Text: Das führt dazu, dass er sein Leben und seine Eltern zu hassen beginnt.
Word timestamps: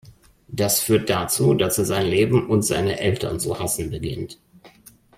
Das 0.47 0.79
führt 0.79 1.11
dazu, 1.11 1.53
dass 1.53 1.77
er 1.77 1.85
sein 1.85 2.07
Leben 2.07 2.47
und 2.49 2.63
seine 2.63 2.97
Eltern 2.99 3.39
zu 3.39 3.59
hassen 3.59 3.91
beginnt. 3.91 4.39